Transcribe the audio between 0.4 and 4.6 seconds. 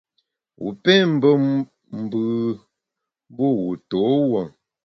Wu pé mbe mbù, mbu wu to wuo?